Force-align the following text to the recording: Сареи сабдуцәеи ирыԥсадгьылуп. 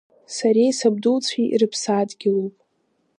Сареи 0.35 0.71
сабдуцәеи 0.79 1.47
ирыԥсадгьылуп. 1.53 2.55